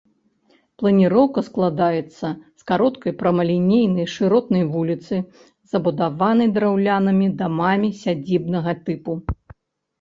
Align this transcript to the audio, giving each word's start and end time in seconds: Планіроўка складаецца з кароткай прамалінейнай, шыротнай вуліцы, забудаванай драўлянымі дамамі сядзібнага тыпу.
Планіроўка 0.81 1.39
складаецца 1.49 2.27
з 2.61 2.65
кароткай 2.71 3.15
прамалінейнай, 3.21 4.09
шыротнай 4.15 4.63
вуліцы, 4.73 5.15
забудаванай 5.75 6.47
драўлянымі 6.59 7.27
дамамі 7.45 7.89
сядзібнага 8.03 8.71
тыпу. 8.85 9.11